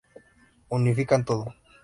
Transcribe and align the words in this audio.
Unifican 0.77 1.23
todo. 1.23 1.53